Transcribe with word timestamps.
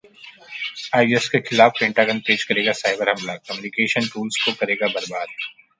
IS 0.95 1.27
के 1.29 1.39
खिलाफ 1.41 1.73
Pentagon 1.79 2.19
तेज 2.27 2.43
करेगा 2.43 2.71
साइबर 2.81 3.09
हमला, 3.09 3.35
कम्यूनिकेशन 3.37 4.07
टूल्स 4.07 4.43
को 4.45 4.53
करेगा 4.55 4.87
बर्बाद 4.89 5.27